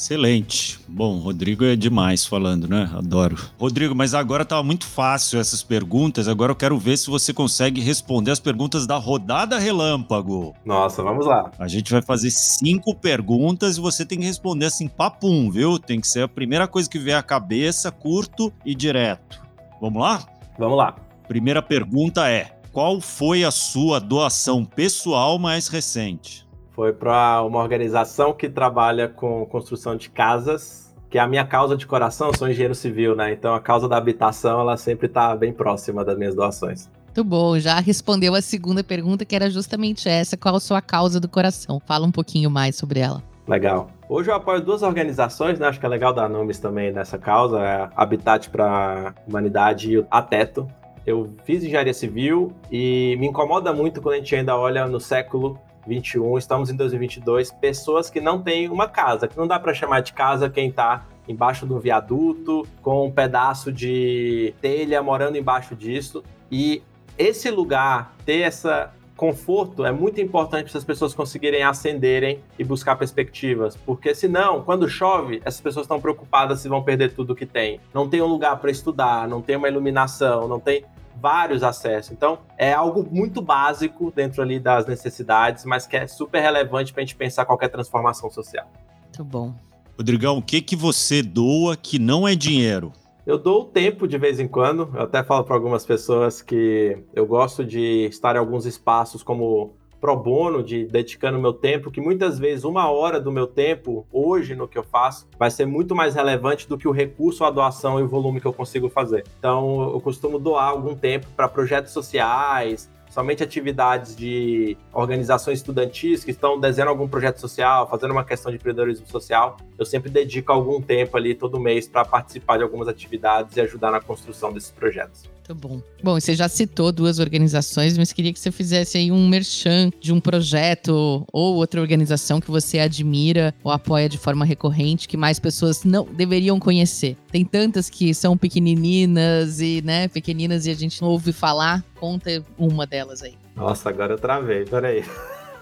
[0.00, 0.80] Excelente.
[0.88, 2.90] Bom, Rodrigo é demais falando, né?
[2.96, 3.36] Adoro.
[3.58, 6.26] Rodrigo, mas agora tá muito fácil essas perguntas.
[6.26, 10.54] Agora eu quero ver se você consegue responder as perguntas da rodada relâmpago.
[10.64, 11.50] Nossa, vamos lá.
[11.58, 15.78] A gente vai fazer cinco perguntas e você tem que responder assim, papum, viu?
[15.78, 19.42] Tem que ser a primeira coisa que vier à cabeça, curto e direto.
[19.82, 20.26] Vamos lá?
[20.58, 20.96] Vamos lá.
[21.28, 26.48] Primeira pergunta é: qual foi a sua doação pessoal mais recente?
[26.80, 31.76] Foi para uma organização que trabalha com construção de casas, que é a minha causa
[31.76, 33.34] de coração, eu sou engenheiro civil, né?
[33.34, 36.90] Então a causa da habitação, ela sempre está bem próxima das minhas doações.
[37.04, 41.20] Muito bom, já respondeu a segunda pergunta, que era justamente essa: qual a sua causa
[41.20, 41.78] do coração?
[41.84, 43.22] Fala um pouquinho mais sobre ela.
[43.46, 43.90] Legal.
[44.08, 45.68] Hoje eu apoio duas organizações, né?
[45.68, 50.22] Acho que é legal dar nomes também nessa causa: é Habitat para Humanidade e a
[50.22, 50.66] Teto.
[51.06, 55.60] Eu fiz engenharia civil e me incomoda muito quando a gente ainda olha no século
[55.86, 60.00] 21, estamos em 2022, pessoas que não têm uma casa, que não dá para chamar
[60.00, 65.74] de casa quem está embaixo de um viaduto, com um pedaço de telha morando embaixo
[65.76, 66.22] disso.
[66.50, 66.82] E
[67.16, 72.96] esse lugar, ter essa conforto é muito importante para as pessoas conseguirem ascenderem e buscar
[72.96, 77.78] perspectivas, porque senão, quando chove, essas pessoas estão preocupadas se vão perder tudo que tem.
[77.92, 80.86] Não tem um lugar para estudar, não tem uma iluminação, não tem
[81.20, 82.12] vários acessos.
[82.12, 87.02] Então, é algo muito básico dentro ali das necessidades, mas que é super relevante para
[87.02, 88.66] a gente pensar qualquer transformação social.
[89.04, 89.54] Muito bom.
[89.96, 92.92] Rodrigão, o que, que você doa que não é dinheiro?
[93.26, 94.90] Eu dou tempo de vez em quando.
[94.94, 99.76] Eu até falo para algumas pessoas que eu gosto de estar em alguns espaços como
[100.00, 104.54] pro bono, de dedicando meu tempo, que muitas vezes uma hora do meu tempo, hoje,
[104.54, 108.00] no que eu faço, vai ser muito mais relevante do que o recurso, a doação
[108.00, 109.24] e o volume que eu consigo fazer.
[109.38, 116.30] Então, eu costumo doar algum tempo para projetos sociais, somente atividades de organizações estudantis que
[116.30, 120.80] estão desenhando algum projeto social, fazendo uma questão de empreendedorismo social, eu sempre dedico algum
[120.80, 125.28] tempo ali todo mês para participar de algumas atividades e ajudar na construção desses projetos.
[125.50, 125.82] Muito bom.
[126.02, 130.12] Bom, você já citou duas organizações, mas queria que você fizesse aí um merchan de
[130.12, 135.40] um projeto ou outra organização que você admira ou apoia de forma recorrente, que mais
[135.40, 137.16] pessoas não deveriam conhecer.
[137.32, 141.84] Tem tantas que são pequenininhas e, né, pequeninas e a gente não ouve falar.
[141.98, 143.34] Conta uma delas aí.
[143.56, 145.02] Nossa, agora eu travei, peraí.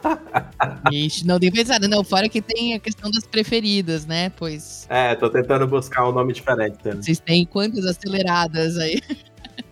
[0.92, 1.88] Ixi, não tem pensado.
[1.88, 4.30] Não, fora que tem a questão das preferidas, né?
[4.30, 4.86] Pois.
[4.90, 6.76] É, tô tentando buscar um nome diferente.
[6.84, 6.92] Né?
[7.00, 9.00] Vocês têm quantas aceleradas aí?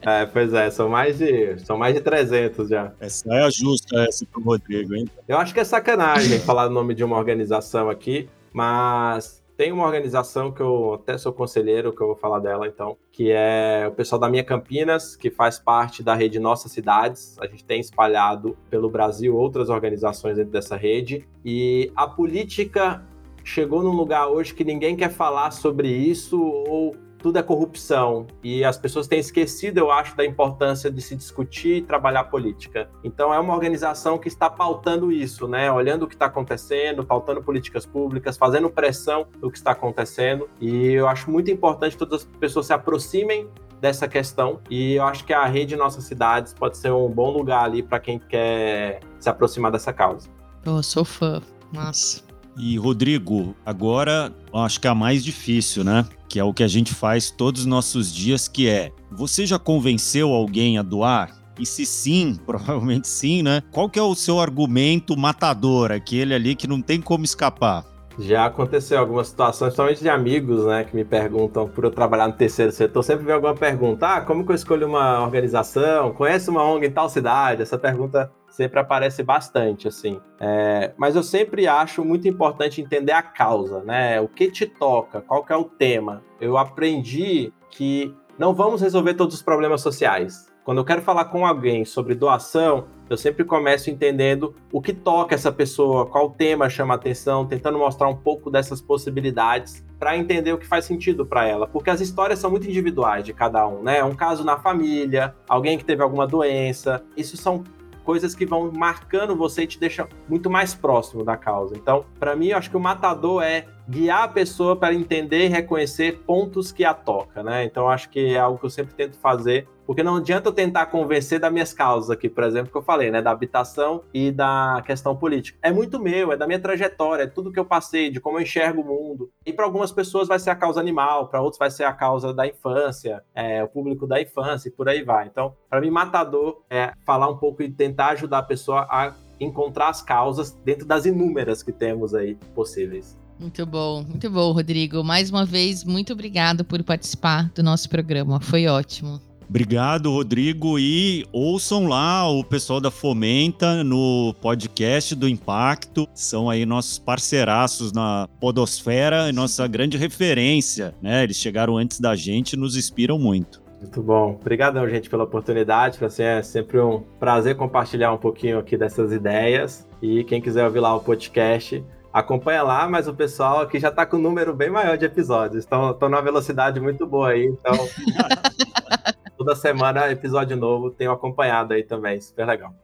[0.06, 2.92] É, pois é, são mais de, são mais de 300 já.
[3.00, 5.08] Essa é a justa, essa pro Rodrigo, hein?
[5.26, 9.84] Eu acho que é sacanagem falar o nome de uma organização aqui, mas tem uma
[9.84, 13.90] organização que eu até sou conselheiro, que eu vou falar dela então, que é o
[13.90, 17.36] pessoal da Minha Campinas, que faz parte da rede Nossas Cidades.
[17.40, 21.26] A gente tem espalhado pelo Brasil outras organizações dentro dessa rede.
[21.44, 23.04] E a política
[23.42, 28.26] chegou num lugar hoje que ninguém quer falar sobre isso ou tudo é corrupção.
[28.42, 32.88] E as pessoas têm esquecido, eu acho, da importância de se discutir e trabalhar política.
[33.02, 35.70] Então é uma organização que está pautando isso, né?
[35.70, 40.48] Olhando o que está acontecendo, pautando políticas públicas, fazendo pressão do que está acontecendo.
[40.60, 43.48] E eu acho muito importante que todas as pessoas se aproximem
[43.80, 44.60] dessa questão.
[44.70, 48.00] E eu acho que a rede Nossas Cidades pode ser um bom lugar ali para
[48.00, 50.28] quem quer se aproximar dessa causa.
[50.64, 51.40] Eu sou fã.
[51.72, 52.24] Nossa.
[52.58, 56.06] E Rodrigo, agora acho que é a mais difícil, né?
[56.36, 59.58] Que é o que a gente faz todos os nossos dias, que é: você já
[59.58, 61.34] convenceu alguém a doar?
[61.58, 63.62] E se sim, provavelmente sim, né?
[63.72, 67.86] Qual que é o seu argumento matador, aquele ali que não tem como escapar?
[68.18, 72.34] Já aconteceu algumas situações, principalmente de amigos, né, que me perguntam por eu trabalhar no
[72.34, 76.12] terceiro setor, sempre vem alguma pergunta, ah, como que eu escolho uma organização?
[76.12, 77.62] Conhece uma ONG em tal cidade?
[77.62, 80.18] Essa pergunta sempre aparece bastante, assim.
[80.40, 84.18] É, mas eu sempre acho muito importante entender a causa, né?
[84.18, 86.22] O que te toca, qual que é o tema.
[86.40, 90.50] Eu aprendi que não vamos resolver todos os problemas sociais.
[90.64, 95.34] Quando eu quero falar com alguém sobre doação, eu sempre começo entendendo o que toca
[95.34, 100.58] essa pessoa, qual tema chama atenção, tentando mostrar um pouco dessas possibilidades para entender o
[100.58, 104.02] que faz sentido para ela, porque as histórias são muito individuais de cada um, né?
[104.02, 107.62] Um caso na família, alguém que teve alguma doença, isso são
[108.06, 111.76] coisas que vão marcando você e te deixam muito mais próximo da causa.
[111.76, 115.48] Então, para mim, eu acho que o matador é guiar a pessoa para entender e
[115.48, 117.64] reconhecer pontos que a toca, né?
[117.64, 120.86] Então, acho que é algo que eu sempre tento fazer porque não adianta eu tentar
[120.86, 123.22] convencer das minhas causas aqui, por exemplo, que eu falei, né?
[123.22, 125.56] Da habitação e da questão política.
[125.62, 128.42] É muito meu, é da minha trajetória, é tudo que eu passei, de como eu
[128.42, 129.30] enxergo o mundo.
[129.46, 132.34] E para algumas pessoas vai ser a causa animal, para outros vai ser a causa
[132.34, 135.28] da infância, é, o público da infância e por aí vai.
[135.28, 139.88] Então, para mim, matador é falar um pouco e tentar ajudar a pessoa a encontrar
[139.88, 143.16] as causas dentro das inúmeras que temos aí possíveis.
[143.38, 145.04] Muito bom, muito bom, Rodrigo.
[145.04, 148.40] Mais uma vez, muito obrigado por participar do nosso programa.
[148.40, 149.20] Foi ótimo.
[149.48, 150.78] Obrigado, Rodrigo.
[150.78, 156.08] E ouçam lá o pessoal da Fomenta no podcast do Impacto.
[156.14, 160.94] São aí nossos parceiraços na Podosfera e nossa grande referência.
[161.00, 161.22] Né?
[161.22, 163.62] Eles chegaram antes da gente e nos inspiram muito.
[163.80, 164.36] Muito bom.
[164.40, 166.04] Obrigadão, gente, pela oportunidade.
[166.04, 169.86] Assim, é sempre um prazer compartilhar um pouquinho aqui dessas ideias.
[170.02, 171.84] E quem quiser ouvir lá o podcast,
[172.16, 175.64] acompanha lá, mas o pessoal aqui já está com um número bem maior de episódios.
[175.64, 177.74] Estão numa velocidade muito boa aí, então
[179.36, 182.74] toda semana episódio novo, tenho acompanhado aí também, super legal.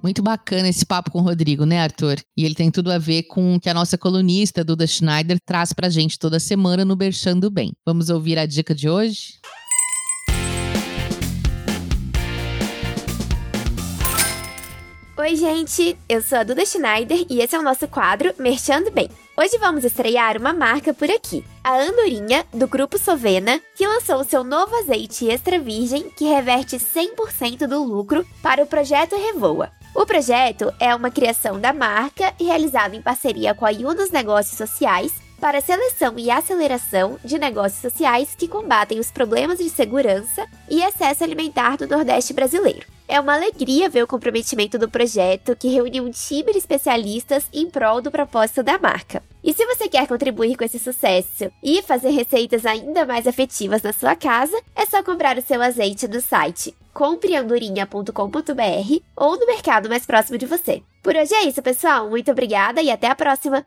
[0.00, 2.18] Muito bacana esse papo com o Rodrigo, né, Arthur?
[2.36, 5.72] E ele tem tudo a ver com o que a nossa colunista, Duda Schneider, traz
[5.72, 7.72] pra gente toda semana no Berchando Bem.
[7.84, 9.32] Vamos ouvir a dica de hoje?
[15.28, 15.94] Oi, gente!
[16.08, 19.10] Eu sou a Duda Schneider e esse é o nosso quadro Merchando Bem.
[19.36, 24.42] Hoje vamos estrear uma marca por aqui, a Andorinha, do Grupo Sovena, que lançou seu
[24.42, 29.70] novo azeite extra virgem que reverte 100% do lucro para o projeto Revoa.
[29.94, 34.56] O projeto é uma criação da marca e realizado em parceria com a Yunus Negócios
[34.56, 40.82] Sociais para seleção e aceleração de negócios sociais que combatem os problemas de segurança e
[40.82, 42.97] acesso alimentar do Nordeste brasileiro.
[43.08, 47.70] É uma alegria ver o comprometimento do projeto, que reúne um time de especialistas em
[47.70, 49.22] prol do propósito da marca.
[49.42, 53.94] E se você quer contribuir com esse sucesso e fazer receitas ainda mais afetivas na
[53.94, 58.12] sua casa, é só comprar o seu azeite no site compreandorinha.com.br
[59.16, 60.82] ou no mercado mais próximo de você.
[61.00, 62.10] Por hoje é isso, pessoal.
[62.10, 63.64] Muito obrigada e até a próxima!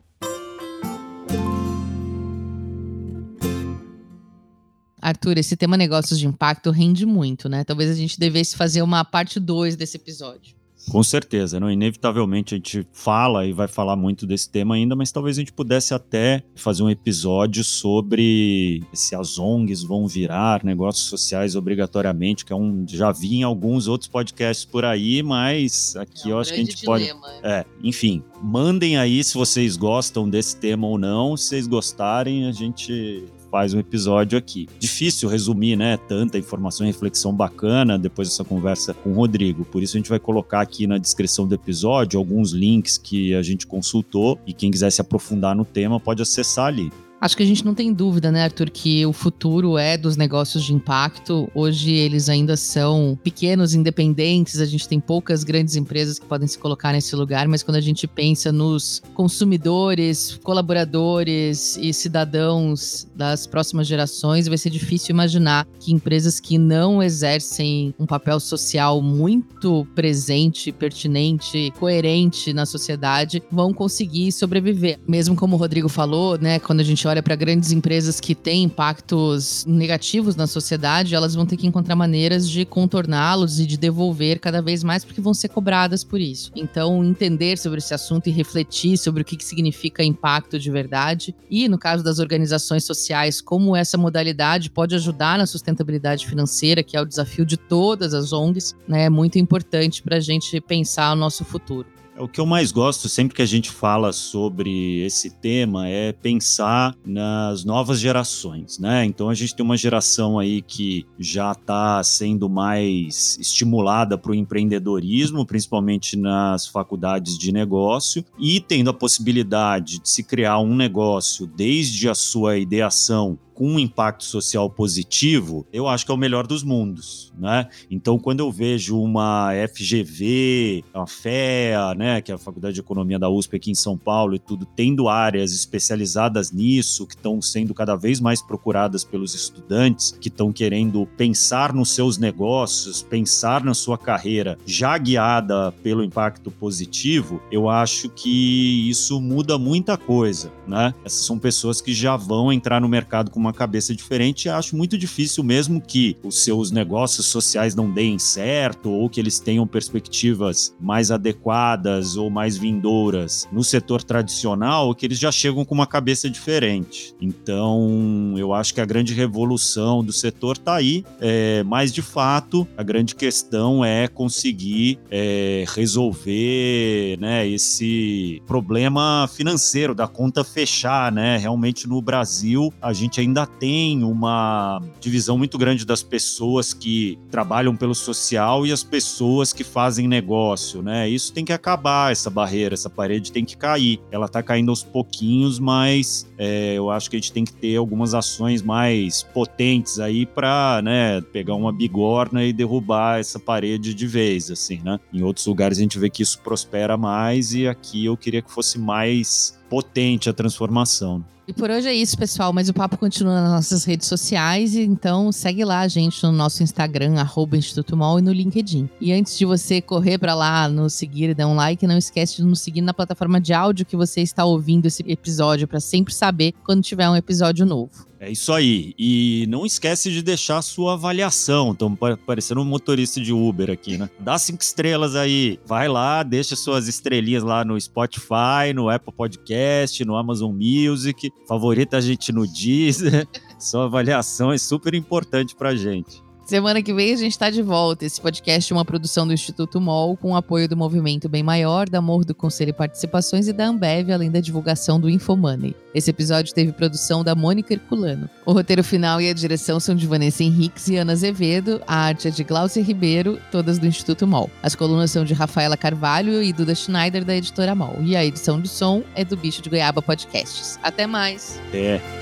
[5.11, 7.63] Arthur, esse tema negócios de impacto rende muito, né?
[7.63, 10.61] Talvez a gente devesse fazer uma parte 2 desse episódio.
[10.89, 11.69] Com certeza, não?
[11.69, 15.53] inevitavelmente a gente fala e vai falar muito desse tema ainda, mas talvez a gente
[15.53, 22.51] pudesse até fazer um episódio sobre se as ONGs vão virar negócios sociais obrigatoriamente, que
[22.51, 26.39] é um já vi em alguns outros podcasts por aí, mas aqui é um eu
[26.39, 27.21] acho que a gente dilema.
[27.21, 27.45] pode.
[27.45, 27.59] É.
[27.59, 31.37] é, enfim, mandem aí se vocês gostam desse tema ou não.
[31.37, 34.67] Se vocês gostarem, a gente faz um episódio aqui.
[34.79, 35.97] Difícil resumir, né?
[35.97, 39.65] Tanta informação e reflexão bacana depois dessa conversa com o Rodrigo.
[39.65, 43.41] Por isso a gente vai colocar aqui na descrição do episódio alguns links que a
[43.41, 46.89] gente consultou e quem quiser se aprofundar no tema pode acessar ali.
[47.21, 50.63] Acho que a gente não tem dúvida, né, Arthur, que o futuro é dos negócios
[50.63, 51.47] de impacto.
[51.53, 56.57] Hoje eles ainda são pequenos, independentes, a gente tem poucas grandes empresas que podem se
[56.57, 63.85] colocar nesse lugar, mas quando a gente pensa nos consumidores, colaboradores e cidadãos das próximas
[63.85, 70.71] gerações, vai ser difícil imaginar que empresas que não exercem um papel social muito presente,
[70.71, 74.99] pertinente, coerente na sociedade vão conseguir sobreviver.
[75.07, 78.63] Mesmo como o Rodrigo falou, né, quando a gente olha para grandes empresas que têm
[78.63, 84.39] impactos negativos na sociedade, elas vão ter que encontrar maneiras de contorná-los e de devolver
[84.39, 86.51] cada vez mais, porque vão ser cobradas por isso.
[86.55, 91.35] Então, entender sobre esse assunto e refletir sobre o que, que significa impacto de verdade,
[91.49, 96.95] e no caso das organizações sociais, como essa modalidade pode ajudar na sustentabilidade financeira, que
[96.95, 101.11] é o desafio de todas as ONGs, né, é muito importante para a gente pensar
[101.11, 102.00] o nosso futuro.
[102.17, 106.95] O que eu mais gosto sempre que a gente fala sobre esse tema é pensar
[107.05, 109.05] nas novas gerações, né?
[109.05, 114.35] Então a gente tem uma geração aí que já está sendo mais estimulada para o
[114.35, 121.47] empreendedorismo, principalmente nas faculdades de negócio, e tendo a possibilidade de se criar um negócio
[121.47, 126.47] desde a sua ideação com um impacto social positivo, eu acho que é o melhor
[126.47, 127.67] dos mundos, né?
[127.91, 133.19] Então, quando eu vejo uma FGV, uma FEA, né, que é a Faculdade de Economia
[133.19, 137.71] da USP aqui em São Paulo e tudo, tendo áreas especializadas nisso, que estão sendo
[137.71, 143.75] cada vez mais procuradas pelos estudantes, que estão querendo pensar nos seus negócios, pensar na
[143.75, 150.95] sua carreira, já guiada pelo impacto positivo, eu acho que isso muda muita coisa, né?
[151.05, 154.75] Essas são pessoas que já vão entrar no mercado com uma uma cabeça diferente, acho
[154.75, 159.67] muito difícil mesmo que os seus negócios sociais não deem certo ou que eles tenham
[159.67, 165.85] perspectivas mais adequadas ou mais vindouras no setor tradicional, que eles já chegam com uma
[165.85, 167.13] cabeça diferente.
[167.21, 172.67] Então, eu acho que a grande revolução do setor está aí, é, mas de fato,
[172.77, 181.37] a grande questão é conseguir é, resolver né, esse problema financeiro da conta fechar, né?
[181.37, 187.17] Realmente no Brasil, a gente ainda ainda tem uma divisão muito grande das pessoas que
[187.31, 191.09] trabalham pelo social e as pessoas que fazem negócio, né?
[191.09, 193.99] Isso tem que acabar, essa barreira, essa parede tem que cair.
[194.11, 197.77] Ela tá caindo aos pouquinhos, mas é, eu acho que a gente tem que ter
[197.77, 204.07] algumas ações mais potentes aí para, né, pegar uma bigorna e derrubar essa parede de
[204.07, 204.99] vez, assim, né?
[205.13, 208.51] Em outros lugares a gente vê que isso prospera mais e aqui eu queria que
[208.51, 211.23] fosse mais potente a transformação.
[211.51, 212.53] E por hoje é isso, pessoal.
[212.53, 214.73] Mas o papo continua nas nossas redes sociais.
[214.73, 218.89] Então segue lá a gente no nosso Instagram, arroba Instituto Mol, e no LinkedIn.
[219.01, 222.37] E antes de você correr para lá, nos seguir e dar um like, não esquece
[222.37, 226.13] de nos seguir na plataforma de áudio que você está ouvindo esse episódio, para sempre
[226.13, 228.10] saber quando tiver um episódio novo.
[228.21, 228.93] É isso aí.
[228.99, 231.71] E não esquece de deixar a sua avaliação.
[231.71, 234.11] Estamos parecendo um motorista de Uber aqui, né?
[234.19, 235.59] Dá cinco estrelas aí.
[235.65, 241.31] Vai lá, deixa suas estrelinhas lá no Spotify, no Apple Podcast, no Amazon Music.
[241.47, 243.27] Favorita a gente no Deezer.
[243.57, 246.21] Sua avaliação é super importante pra gente.
[246.51, 248.05] Semana que vem a gente está de volta.
[248.05, 251.99] Esse podcast é uma produção do Instituto MOL, com apoio do Movimento Bem Maior, da
[251.99, 255.73] Amor do Conselho e Participações e da Ambev, além da divulgação do Infomoney.
[255.95, 258.29] Esse episódio teve produção da Mônica Herculano.
[258.45, 262.27] O roteiro final e a direção são de Vanessa Henriques e Ana Azevedo, a arte
[262.27, 264.49] é de Glaucia Ribeiro, todas do Instituto MOL.
[264.61, 267.95] As colunas são de Rafaela Carvalho e Duda Schneider, da editora MOL.
[268.01, 270.77] E a edição de som é do Bicho de Goiaba Podcasts.
[270.83, 271.61] Até mais!
[271.73, 272.20] É.